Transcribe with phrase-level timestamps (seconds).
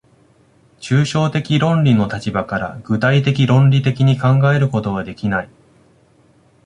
[0.79, 5.49] 抽象的論理の立場から具体的論理的に考えることはできない。